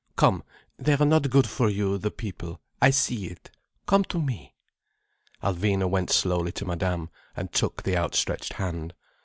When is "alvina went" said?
5.43-6.09